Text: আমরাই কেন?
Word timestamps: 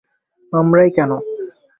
আমরাই 0.53 0.89
কেন? 0.97 1.11